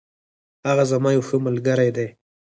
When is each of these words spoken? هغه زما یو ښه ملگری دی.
هغه 0.67 0.83
زما 0.91 1.09
یو 1.15 1.23
ښه 1.27 1.35
ملگری 1.45 1.89
دی. 1.97 2.07